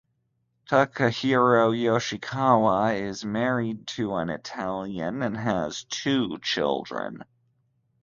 [0.65, 7.23] Takahiro Yoshikawa is married to an Italian and has two children.